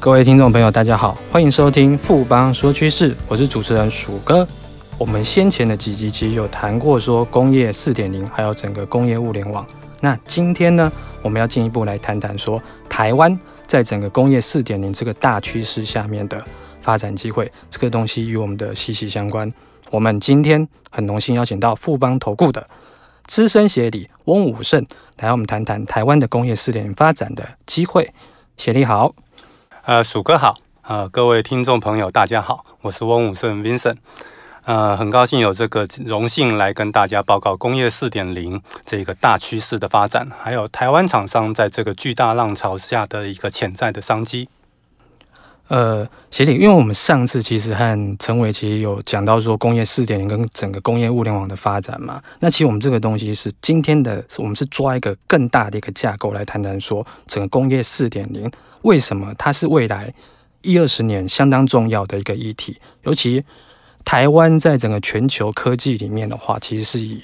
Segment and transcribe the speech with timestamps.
[0.00, 4.46] 各位听众朋友，大家好，欢迎收听富邦说趋势，我是主持人鼠哥。
[4.96, 9.66] 我们先前的几集其实有谈过说工业四点零，还有整个工业物联网。
[10.00, 10.90] 那今天呢，
[11.20, 16.40] 我们要进一步来谈谈说台湾在整个工业四点零这个大趋势下面的
[16.80, 19.52] 发展机会，这个东西与我们的息息相关。
[19.90, 22.64] 我们今天很荣幸邀请到富邦投顾的
[23.26, 24.86] 资深协理翁武胜
[25.16, 28.08] 来，我们谈谈台湾的工业四点零发展的机会。
[28.56, 29.12] 协理好。
[29.88, 33.96] 呃，鼠哥好，呃，各位听众朋友大家好，我是翁武胜 Vincent，
[34.66, 44.50] 呃，很高兴有这个荣幸来跟大家报告工业四点零这个大趋势的发展，还有台湾厂商在这个巨大浪潮下的一个潜在的商机。
[45.68, 58.50] 呃，协理，因为我们上次其实和陈伟其实有讲到说工业四点零跟整个工业物联网的发展嘛，那其实我们这个东西是今天的，我们是抓一个更大的一个架构来谈谈说整个工业四点零
[58.80, 60.12] 为什么它是未来
[60.62, 63.44] 一二十年相当重要的一个议题，尤其
[64.06, 67.22] 台湾在整个全球科技里面的话，其实是以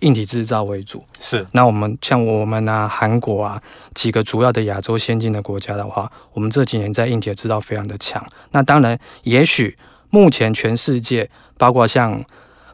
[0.00, 3.62] 硬体制造为主是，那我们像我们啊，韩国啊
[3.94, 8.24] 几个主要的亚洲先进的国家的话，我们这几年在硬体的制造非常的强。
[8.50, 9.76] 那当然，也许
[10.10, 12.24] 目前全世界，包括像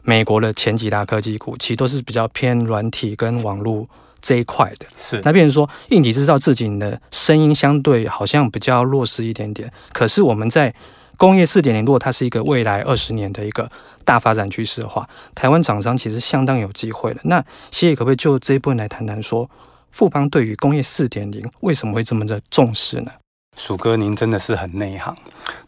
[0.03, 3.87] 美国的前几大科技股，其实都是比较偏软体跟网络
[4.21, 4.85] 这一块的。
[4.97, 9.71] 是，那变成说硬体制造自己的声音相对好像比较弱势一点点。
[9.93, 10.73] 可是我们在
[11.21, 13.69] 工业四点零，如果它是一个未来二十年的一个
[14.03, 17.19] 大发展趋势的话，台湾厂商其实相当有机会的。
[17.25, 19.47] 那协理可不可以就这一部分来谈谈，说
[19.91, 23.11] 富邦对于工业四点零为什么会这么的重视呢？
[23.55, 25.15] 鼠哥，您真的是很内行。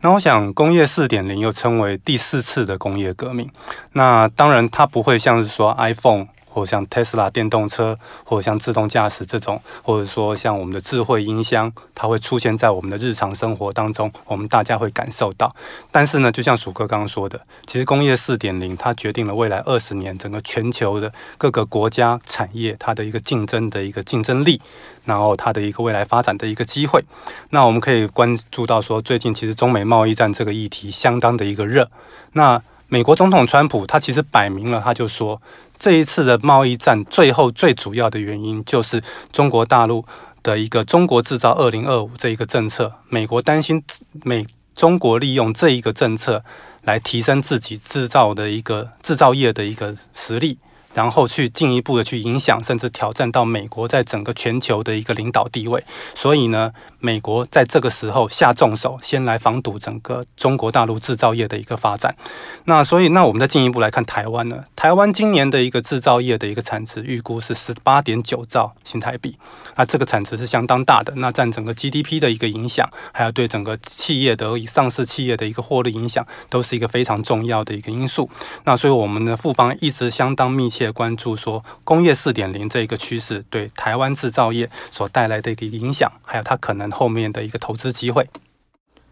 [0.01, 3.47] 那我想，工业四点零又称为第四次的工业革命。
[3.91, 6.29] 那当然，它不会像是说 iPhone。
[6.53, 15.53] 或像特斯拉电动车，或者像自动驾驶这种，或者说像我们的智慧音箱，它会出现在我们的日常生活当中，我们大家会感受到。
[15.91, 24.61] 但是呢，就像鼠哥刚刚说的，其实工业四点零它决定了未来二十年整个全球的各个国家产业它的一个竞争的一个竞争力，
[25.05, 27.03] 然后它的一个未来发展的一个机会。
[27.49, 31.89] 那我们可以关注到说，最近其实中美贸易战这个议题相当的一个热。
[32.33, 35.41] 那美国总统川普他其实摆明了，他就说。
[35.83, 40.05] 这一次的贸易战，最后最主要的原因就是中国大陆
[40.41, 42.93] 的一个“中国制造二零二五”这一个政策。
[43.09, 43.83] 美国担心
[44.23, 46.41] 美中国利用这一个政策
[46.83, 50.57] 来提升自己制造的一个制造业的一个实力。
[50.93, 55.83] 然后去进一步的去影响，甚至挑战到美国在整个全球的一个领导地位。
[56.13, 56.71] 所以呢，
[57.05, 62.15] 美国在这个时候下重手，先来防堵整个中国大陆制造业的一个发展。
[62.63, 64.63] 那所以，那我们再进一步来看台湾呢？
[64.73, 69.37] 台湾今年的一个制造业的一个产值预估是十八点九兆新台币，
[69.75, 71.13] 那这个产值是相当大的。
[71.17, 78.29] 那占整个 GDP 的一个影响，还有对整个企业的上市企业的一个获利影响，都是一个非常重要的一个因素。
[78.63, 80.93] 那所以，我们的富邦一直相当密切。
[80.93, 88.29] 关注说工业四点零这一个趋势对台湾制造业所带来的一个影响，还有它可能后面的一个投资机会。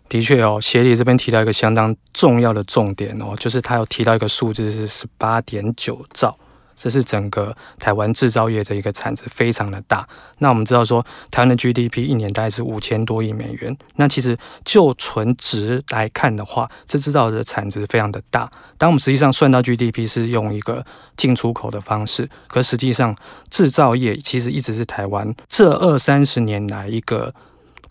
[0.08, 6.38] 的确哦，协理这边提到一个相当重要的重点哦，就是他有提到一个数字是十八点九兆。
[6.74, 10.08] 这是整个台湾制造业的一个产值非常的大。
[10.40, 13.78] 那我们知道说，台湾的 GDP 一年大概是五千多亿美元。
[13.98, 18.50] 那其实就纯值来看的话，这制造的产值非常的大。
[18.80, 20.84] 当我们实际上算到 GDP 是用一个
[21.16, 23.16] 进出口的方式，可实际上
[23.52, 27.36] 制造业其实一直是台湾这二三十年来一个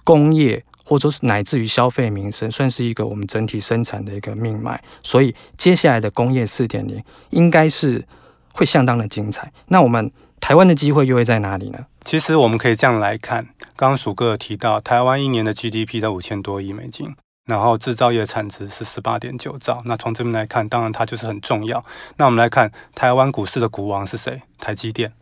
[0.05, 4.83] 工业，或者说是乃至于消费民生，算是一个我们整体生产的一个命脉。
[5.03, 8.07] 所以接下来的工业四点零应该是。
[8.53, 9.51] 会相当的精彩。
[9.69, 11.79] 那我们台湾的机会又会在哪里呢？
[12.05, 13.45] 其实我们可以这样来看，
[13.77, 17.15] 刚刚鼠哥有提到，台湾一年的 GDP 在五千多亿美金，
[17.47, 19.81] 然后制造业产值是十八点九兆。
[19.85, 21.83] 那从这边来看，当然它就是很重要。
[22.17, 24.43] 那我们来看台湾股市的股王是谁？
[24.59, 25.13] 台积电。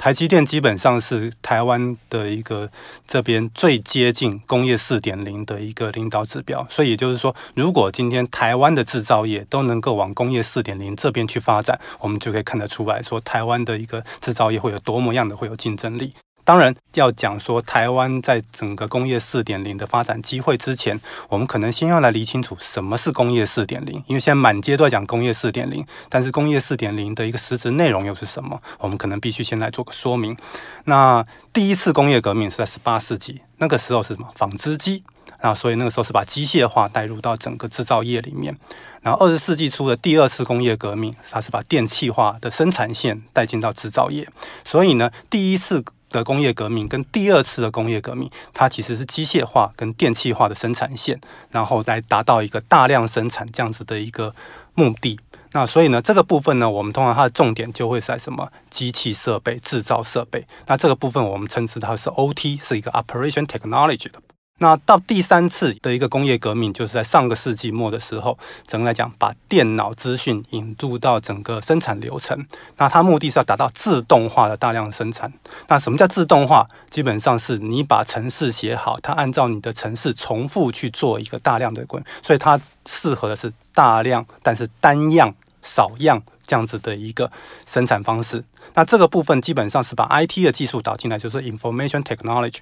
[0.00, 2.70] 台积电基本上是台湾的一个
[3.06, 16.14] 这边最接近工业四点零的一个领导指标，所以也就是说，如果今天台湾的制造业都能够往工业四点零这边去发展，我们就可以看得出来说，台湾的一个制造业会有多么样的会有竞争力。
[16.44, 24.02] 当然，要讲说台湾在整个工业四点零的发展机会之前，我们可能先要来理清楚什么是工业四点零。
[24.06, 28.60] 因为现在满街都在讲工业四点零，但是工业四点零的一个实质内容又是什么？
[28.78, 30.36] 我们可能必须先来做个说明。
[30.84, 34.28] 那第一次工业革命是在十八世纪，那个时候是什么？
[34.34, 35.04] 纺织机。
[35.42, 38.54] 那所以那个时候是把机械化带入到整个制造业里面。
[39.00, 44.28] 然后二十世纪初的第二次工业革命，它是把电气化的生产线带进到制造业。
[44.64, 51.18] 所以呢，第一次的工业革命跟第二次的工业革命，它其实是机械化跟电气化的生产线，
[51.50, 54.34] 然后来达到一个大量生产这样子的一个
[54.74, 55.18] 目的。
[55.52, 60.46] 那所以呢，这个部分呢，我们通常它的重点就会在什么机器设备、制造设备。
[60.66, 64.20] 那这个部分我们称之它是 OT，是一个 Operation Technology 的。
[64.62, 72.46] 那到第三次的一个工业革命，就是在上个世纪末的时候，整个来讲，把电脑资讯引入到整个生产流程。
[72.76, 75.32] 那它目的是要达到自动化的大量生产。
[75.68, 76.68] 那什么叫自动化？
[76.90, 86.22] 基本上是你把程式写好，它按照你的程式重复去做一个大量的滚，所以它适合的是大量，但是单样少样。
[86.46, 87.30] 这样子的一个
[87.64, 88.42] 生产方式，
[88.74, 92.56] 那这个部分基本上是把 IT 的技术导进来，就是 Information Technology，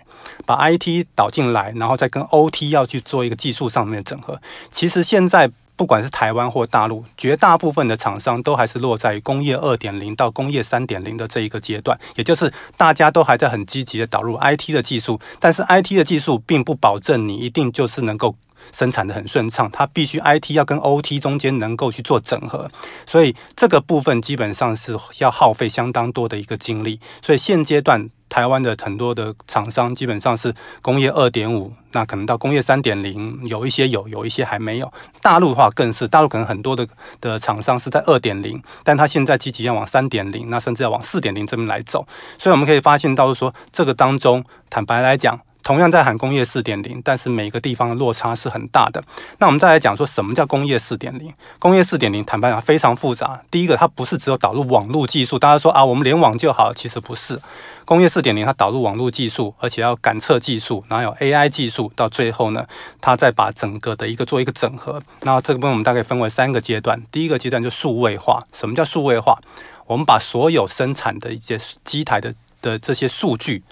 [0.44, 4.38] 把 IT 导进来，然后再跟 OT 要去做一个技术上面的整合。
[4.70, 18.36] 其实现在不管是台湾或大陆，绝大部分的厂商都还是落在工业二点零到工业三点零的这一个阶段，也就是大家都还在很积极的导入 IT 的技术，但是 IT 的技术并不保证你一定就是能够。
[18.72, 22.70] 生产的很顺畅，它必须 IT 要跟 OT 中间能够去做整合，
[23.06, 27.00] 所以这个部分基本上是要耗费相当多的一个精力。
[27.22, 34.92] 所以现阶段台湾的很多的厂商基本上是工业二点五，那可能到工业三点零，有一些有，有一些还没有。
[35.22, 36.86] 大陆的话更是，大陆可能很多的
[37.20, 42.06] 的厂商是在二点零，但他现在积极要往三点零，那甚至要往四点零这边来走。
[42.38, 45.40] 所以我们可以发现到说，这个当中坦白来讲。
[45.62, 49.02] 同样在喊工业四点零，但是每个地方的落差是很大的。
[49.38, 51.31] 那我们再来讲说什么叫工业四点零？
[51.58, 53.43] 工业四点零坦白讲非常复杂。
[53.50, 57.38] 第一个，它不是只有导入网络技术，大家说啊，我们联网就好，其实不是。
[57.84, 62.66] 工业四点零它导入网络技术，而且要感测技术，然后有 AI 技术，到最后呢，
[63.00, 65.02] 它再把整个的一个做一个整合。
[65.22, 67.02] 那这个部分我们大概分为三个阶段。
[67.12, 68.43] 第一个阶段就数位化。
[68.52, 69.38] 什么叫数位化？
[69.87, 73.62] 我们把所有生产的一些机台的的这些数据，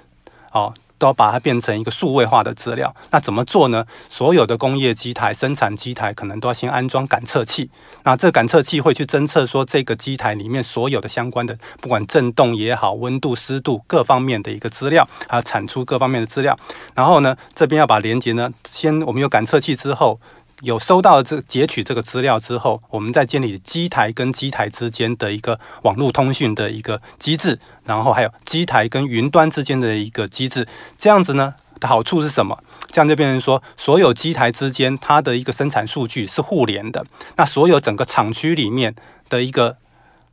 [0.53, 0.75] 哦。
[0.99, 3.85] 都要把它变成一个数位化的资料，那怎么做呢？
[4.09, 7.71] 所有的工业机台、生产机台可能都要先安装感测器，
[8.05, 16.59] 那这个感测器会去侦测说这个机台里面所有的相关的，不管震动也好、温度、湿度各方面的一个资料，还有产出各方面的资料。
[16.95, 20.21] 然后呢，这边要把连接呢，先我们有感测器之后。
[20.63, 30.67] 有收到这截取这个资料之后，我们再建立机台跟机台之间的一个网络通讯的一个机制，然后还有机台跟云端之间的一个机制。
[30.97, 32.59] 这样子呢，的好处是什么？
[32.91, 37.05] 这样就变成说，所有机台之间它的一个生产数据是互联的。
[37.37, 38.95] 那所有整个厂区里面
[39.29, 39.77] 的一个。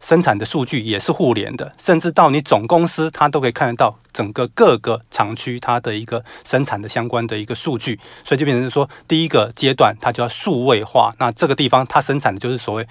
[0.04, 12.86] 生产的数据也是互联的，甚至到你总公司，它都可以看得到整个各个厂区它的一个生产的相关的一个数据，所以就变成说，第一个阶段它就要数位化，那这个地方它生产的就是所谓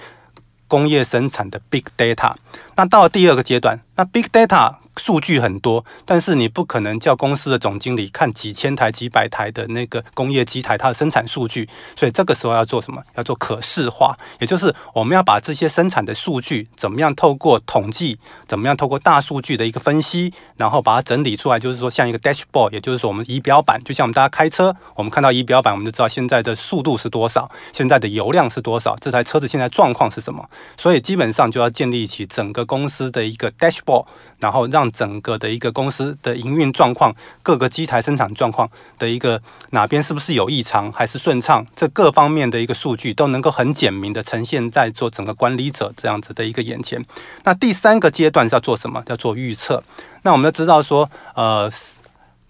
[0.67, 2.35] 工业生产的 big data。
[2.75, 4.82] 那到了第二个阶段，那 big data。
[4.97, 11.69] 数据很多，但是你不可能叫公司的总经理看几千台、几百台的那个工业机台，它的生产数据。
[11.97, 13.03] 所以这个时候要做什么？
[13.15, 30.49] 要做可视化，也就是我们要把这些生产的数据怎么样透过统计，怎么样透过大数据的一个分析，然后把它整理出来，就是说像一个 dashboard，也就是说我们仪表板，就像我们大家开车，我们看到仪表板，我们就知道现在的速度是多少，现在的油量是多少，这台车子现在状况是什么。
[30.77, 34.07] 所以基本上就要建立起整个公司的一个 dashboard，
[34.39, 38.69] 然后让让整个的一个公司的营运状况，各个机台生产状况
[38.99, 39.41] 的一个
[39.71, 47.01] 哪边是不是有异常，还是顺畅，这各方面的一个数据都能够很简明的呈现在做整个管理者这样子的一个眼前。
[47.45, 49.01] 那第三个阶段是要做什么？
[49.07, 49.81] 要做预测。
[50.23, 51.71] 那我们要知道说，呃。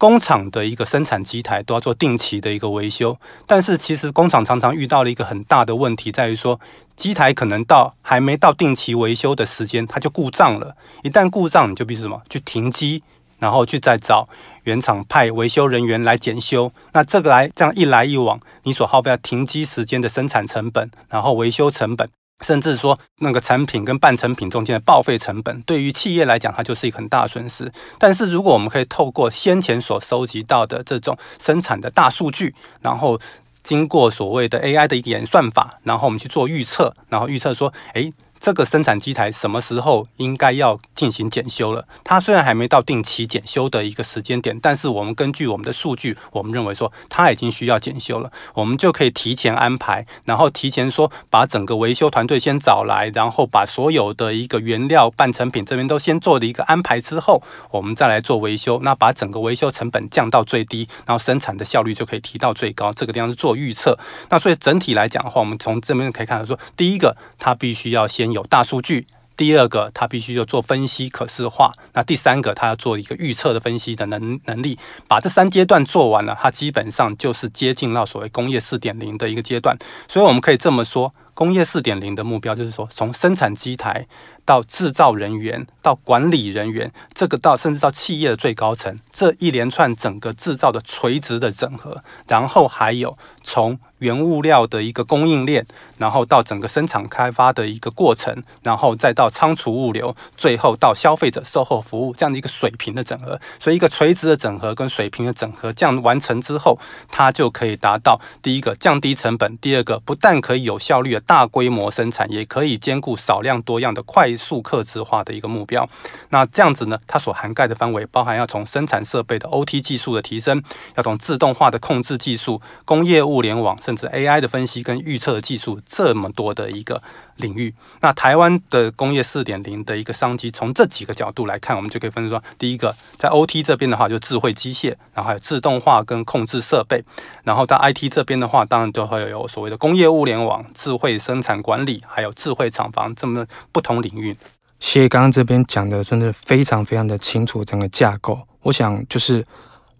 [0.03, 3.17] 工厂的一个生产机台都要做定期的一个维修，
[3.47, 6.59] 但是其实工厂常常遇到了一个很大的问题，在于说
[6.97, 10.75] 机台可能到还没到定期维修的时间，它就故障了。
[11.05, 12.21] 一旦故障，你就必须什么？
[12.29, 13.05] 去停机，
[13.39, 14.27] 然后去再找
[14.65, 16.73] 原厂派维修人员来检修。
[16.95, 22.09] 那这个来这样一来一往，你所耗费的停机时间的生产成本，然后维修成本。
[22.43, 27.73] 甚至说，那个产品跟半成品中间的报废成本，对于企业来讲，它就是一个很大的损失。
[27.99, 33.19] 但是，如果我们可以透过先前所收集到的这种生产的大数据，然后
[33.63, 38.13] 经过所谓的 AI 的一个演算法，然后我们去做预测，然后预测说，诶。
[38.43, 41.87] 这个生产机台什么时候应该要进行检修了？
[42.03, 62.93] 它虽然还没到定期检修的一个时间点，但是我们根据我们的数据，我们认为说它已经需要检修了，我们就可以提前安排，然后提前说把整个维修团队先找来，然后把所有的一个原料半成品这边都先做了一个安排之后，我们再来做维修，那把整个维修成本降到最低，然后生产的效率就可以提到最高。
[62.93, 63.97] 这个地方是做预测。
[64.31, 68.32] 那所以整体来讲的话，我们从这边可以看到说，第一个它必须要先。
[68.33, 71.73] 有大数据，第二个，它必须要做分析可视化。
[71.95, 74.79] 那第三个，它要做一个预测的分析的能能力。
[75.07, 79.77] 把这三阶段做完了，它基本上就是接近到所谓工业四点零的一个阶段。
[80.09, 84.07] 所以我们可以这么说，工业四点零的目标就是说，从生产机台
[84.45, 95.65] 到制造人员到管理人员，这个到甚至到企业的最高层，这一连串整个制造的垂直的整合，然后还有从原物料的一个供应链，
[95.97, 103.41] 然后到整个生产开发的一个过程，然后再到仓储物流，最后到消费者售后服务这样的一个水平的整合。
[103.61, 106.79] 所以，一个垂直的整合跟水平的整合这样完成之后，
[107.11, 115.89] 它就可以达到第一个降低成本，第二个不但可以有效率的大规模生产，也可以兼顾少量多样的快速客制化的一个目标。
[116.31, 120.63] 那这样子呢，它所涵盖的范围包含要从生产设备的 OT 技术的提升，
[120.97, 123.77] 要从自动化的控制技术、工业物联网。
[123.83, 127.03] 甚至 AI 的分析跟预测技术这么多的一个
[127.43, 137.05] 领域，那台湾的工业四点零的一个商机，从这几个角度来看，我们就可以分说，第一个在 OT 这边的话，就智慧机械，然后还有自动化跟控制设备，
[137.45, 144.35] 然后到 IT 这边的话，当然就会有所谓的工业物联网、智慧生产管理，还有智慧厂房这么不同领域。
[144.81, 149.45] 谢谢刚刚这边讲的真的非常非常的清楚，整个架构，我想就是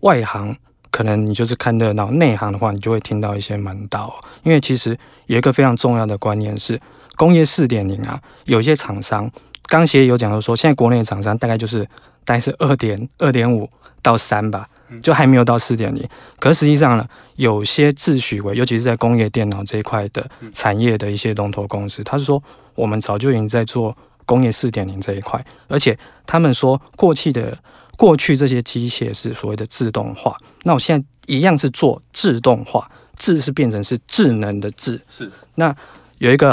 [0.01, 0.57] 外行。
[0.91, 4.15] 可能你就是看热闹，内行的话，你就会听到一些门道。
[4.43, 4.95] 因为其实
[5.25, 6.79] 有一个非常重要的观念是，
[7.17, 9.31] 工业四点零啊，有一些厂商，
[9.67, 11.85] 刚协有讲到说，现在国内的厂商大概就是
[12.25, 13.69] 大概是二点二点五
[14.01, 14.69] 到三吧，
[15.03, 16.09] 就还没有到四点零。
[16.39, 22.43] 可是实际上呢，有些自诩为，尤其是在工业电脑这一块的产业的一些龙头公司，他是说
[22.75, 27.59] 我们早就已经在做工业四点零这一块，而且他们说过去的。
[27.99, 35.01] 过去这些机械是所谓的自动化，那我现在一样是做自动化，智是变成是智能的智。
[35.09, 35.31] 是。
[35.55, 35.73] 那
[36.19, 36.53] 有一个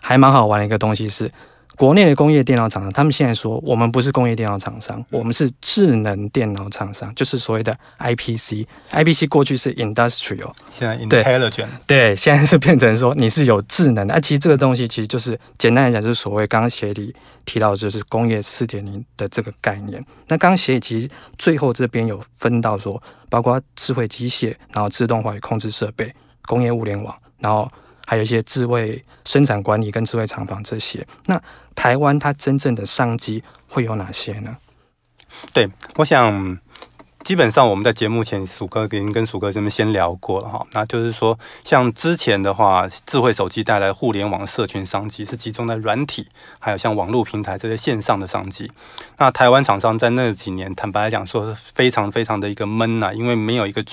[0.00, 1.30] 还还蛮好玩的一个东西是。
[1.76, 8.66] 国内的工业电脑厂商，他们现在说我们不是工业电脑厂商，我们是智能电脑厂商，就是所谓的 IPC。
[8.90, 11.68] IPC 过去是 industrial，现在 intelligent。
[11.86, 14.12] 对，现在是变成说你是有智能的。
[14.12, 17.14] 啊，其实这个东西其实就是简单来讲，就是所谓刚刚协理
[17.46, 20.04] 提到就是工业四点零的这个概念。
[20.28, 27.66] 那刚刚协理其实最后这边有分到说，包括智慧机械，然后自动化与控制设备、工业物联网，然后。
[28.10, 31.40] 还有一些智慧生产管理跟智慧厂房这些，那
[31.76, 34.56] 台湾它真正的商机会有哪些呢？
[35.52, 36.58] 对，我想
[37.22, 46.26] 基本上我们在节目前，鼠哥跟跟鼠哥这边先聊过了哈，那就是说，像之前的话，智慧手机带来互联网社群商机是集中在软体，
[46.58, 48.72] 还有像网络平台这些线上的商机。
[49.18, 53.84] 那台湾厂商在那几年，坦白来讲，说是非常非常的一个闷呐，因为没有一个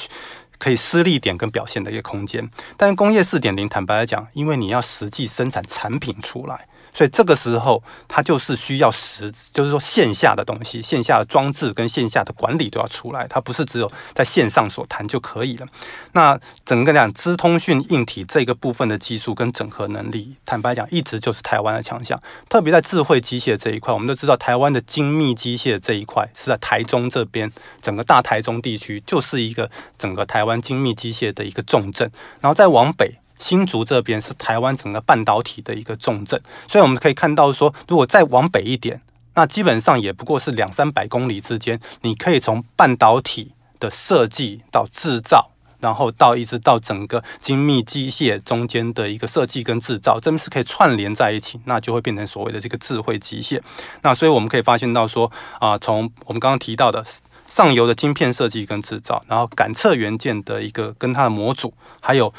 [0.57, 6.67] 可以施力点跟表现的一个空间，但工业四点零，坦白来讲，因为你要实际生产产品出来。
[6.93, 15.67] 所以这个时候，它就是需要实，就是说线下的东西，线下的装置跟线下的管理都要出来，它不是只有在线上所谈就可以了。
[16.13, 22.17] 那整个讲资通讯硬体这个部分的技术跟整合能力，坦白讲，一直就是台湾的强项。
[22.49, 32.11] 特别在智慧机械这一块，我们都知道，台湾的精密机械这一块是在台中这边，整个大台中地区就是一个整个台湾精密机械的一个重镇。
[32.41, 33.19] 然后再往北。
[33.39, 38.99] 新竹这边是台湾整个半导体的一个重镇，所以我们可以看到说，如果再往北一点，
[39.35, 53.61] 那基本上也不过是两三百公里之间，你可以从半导体的设计到制造，然后到一直到整个精密机械中间的一个设计跟制造，这边是可以串联在一起，那就会变成所谓的这个智慧机械。
[54.01, 57.05] 那所以我们可以发现到说，啊、从我们刚刚提到的
[57.47, 62.33] 上游的晶片设计跟制造，然后感测元件的一个跟它的模组，还有。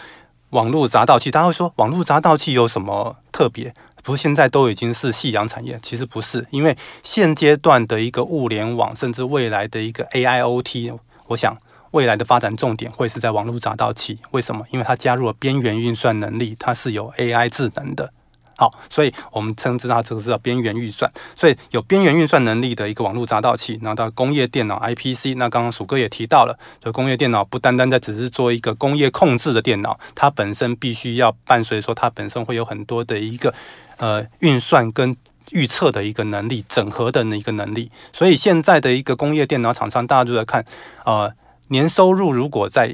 [0.53, 3.75] 网络闸道器，大家会说网络闸道器有什么特别？
[4.03, 5.79] 不是现在都已经是夕阳产业？
[5.83, 11.55] 其实不是，因为现阶段的一个物联网，甚至未来的一个 AIoT，我想
[11.91, 14.21] 未来的发展重点会是在网络闸道器。
[14.31, 14.65] 为什么？
[14.71, 18.11] 因为它加入了边缘运算能力，它是有 AI 智能的。
[18.59, 33.55] 好，所以我们称之它这个是叫边缘运算，所以有边缘运算能力的一个网络闸道器，然后到工业电脑 IPC，那刚刚鼠哥也提到了，就工业电脑不单单在只是做一个工业控制的电脑，它本身必须要伴随说它本身会有很多的一个
[33.99, 35.17] 呃运算跟
[35.53, 40.65] 预测的一个能力，整合的一个能力，所以现在的一个工业电脑厂商，大家都在看，
[41.05, 41.33] 呃，
[41.69, 42.93] 年收入如果在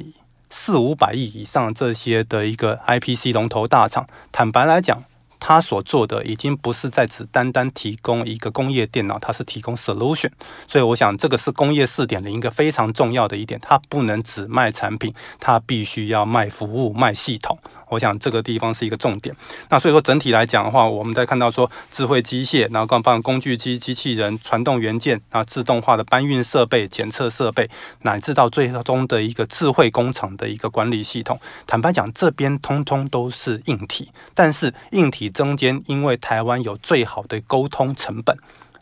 [0.50, 5.02] 四五百亿以上这些的一个 IPC 龙头大厂，坦白来讲。
[5.46, 10.30] 他所做的已经不是在只单单提供一个工业电脑，它是提供 solution。
[10.66, 17.58] 所以我想这个是工业四点零一个非常重要的一点，它不能只卖产品，它必须要卖服务、卖系统。
[17.90, 19.36] 我想这个地方是一个重点。
[19.68, 27.68] 那所以说整体来讲的话，我们在看到说智慧机械，然后刚放工具机、机器人、传动元件，然后自动化的搬运设备、检测设备，
[28.00, 31.38] 乃至到最终的一个智慧工厂的一个管理系统。
[31.66, 38.34] 坦白讲，这边通通都是硬体，但是硬体中间，因为台湾有最好的沟通成本。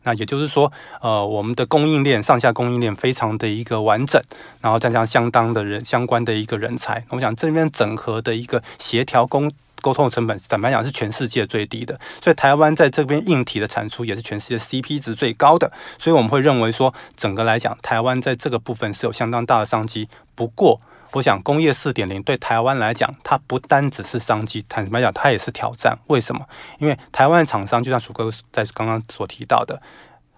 [0.05, 4.21] 那也就是说，呃，我们的供应链上下供应链非常的一个完整，
[4.61, 9.49] 然后再加上相当的人相关的一个人才，我想这边整合的一个协调沟
[9.81, 20.09] 沟通的成本，坦白讲是全世界最低的，所以台湾在这边硬体的产出也是全世界 CP 值最高的，所以我们会认为说，整个来讲，台湾在这个部分是有相当大的商机。
[20.35, 20.81] 不过，
[21.13, 25.99] 我想，工业四点零对台湾来讲，它不单只是商机，坦白讲，它也是挑战。
[26.09, 26.47] 为什么？
[26.79, 29.81] 因为台湾厂商就像鼠哥在刚刚所提到的。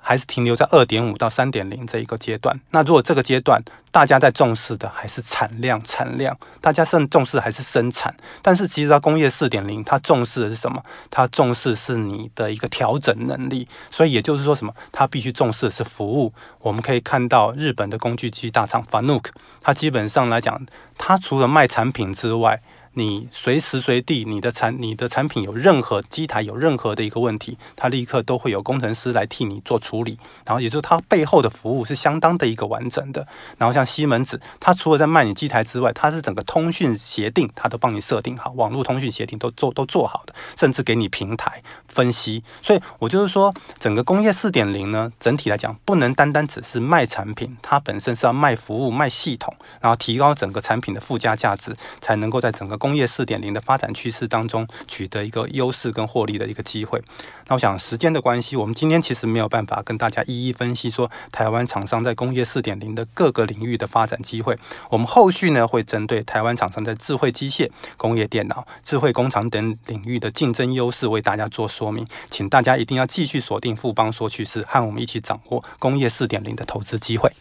[0.07, 2.55] 还是停留在二点五到三点零这一个阶段。
[2.73, 3.59] 那如果这个阶段
[3.91, 8.15] 大家在重视的还是产量，产量，大家更重视还是生产。
[8.43, 10.85] 但是其实它工业四点零，它重视的是什么？
[11.11, 13.67] 它重视是你的一个调整能力。
[13.91, 14.75] 所以也就是说什么？
[14.93, 16.35] 它必须重视的是服务。
[16.61, 19.25] 我们可以看到日本的工具机大厂 Fanuc，
[19.63, 20.61] 它基本上来讲，
[20.99, 22.61] 它除了卖产品之外，
[22.97, 30.17] 你随时随地，你的产你的产品有任何机台有任何的一个问题，它立刻都会有工程师来替你做处理。
[30.47, 33.27] 然后也就是它背后的服务是相当的一个完整的。
[33.59, 42.45] 然后像西门子，它除了在卖你机台之外，它是整个通讯协定，它都帮你设定好，网络通讯协定都做都做好的，甚至给你平台分析。
[42.63, 52.79] 所以我就是说，整个工业四点零呢，整体来讲不能单单只是卖产品，它本身是要卖服务、卖系统，然后提高整个产品的附加价值，才能够在整个。
[52.85, 57.01] 工业四点零的发展趋势当中，取得一个优势跟获利的一个机会。
[57.49, 64.55] 那我想时间的关系，我们今天其实没有办法跟大家一一分析说台湾厂商在工业四点零的各个领域的发展机会。
[64.91, 72.07] 我们后续呢会针对台湾厂商在智慧机械、工业电脑、智慧工厂等领域的竞争优势为大家做说明。
[72.29, 77.33] 请大家一定要继续锁定富邦说趋势，和我们一起掌握工业四点零的投资机会。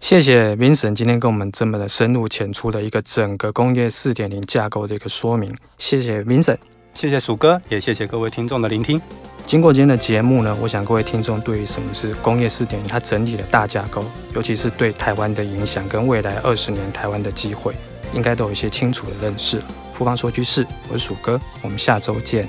[0.00, 5.54] 谢谢 Vincent 今天跟我们这么的深入浅出的一个整个工业四点零架构的一个说明。
[5.76, 6.56] 谢谢 Vincent，
[6.94, 9.00] 谢谢鼠哥，也谢谢各位听众的聆听。
[9.44, 17.74] 经过今天的节目呢，我想各位听众对于什么是工业四点零它整体的大架构，尤其是对台湾的影响跟未来二十年台湾的机会，
[18.14, 19.60] 应该都有一些清楚的认识。
[19.94, 22.48] 富邦说句是，我是鼠哥，我们下周见。